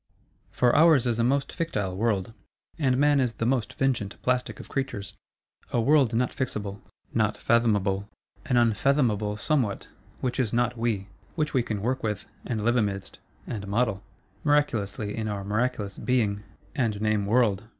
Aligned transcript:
For 0.49 0.75
ours 0.75 1.05
is 1.05 1.19
a 1.19 1.23
most 1.23 1.51
fictile 1.51 1.95
world; 1.95 2.33
and 2.79 2.97
man 2.97 3.19
is 3.19 3.33
the 3.33 3.45
most 3.45 3.71
fingent 3.73 4.19
plastic 4.23 4.59
of 4.59 4.67
creatures. 4.67 5.13
A 5.71 5.79
world 5.79 6.15
not 6.15 6.31
fixable; 6.31 6.79
not 7.13 7.37
fathomable! 7.37 8.09
An 8.47 8.57
unfathomable 8.57 9.37
Somewhat, 9.37 9.89
which 10.19 10.39
is 10.39 10.53
Not 10.53 10.75
we; 10.75 11.07
which 11.35 11.53
we 11.53 11.61
can 11.61 11.83
work 11.83 12.01
with, 12.01 12.25
and 12.47 12.63
live 12.65 12.77
amidst,—and 12.77 13.67
model, 13.67 14.01
miraculously 14.43 15.15
in 15.15 15.27
our 15.27 15.43
miraculous 15.43 15.99
Being, 15.99 16.41
and 16.73 16.99
name 16.99 17.27
World. 17.27 17.65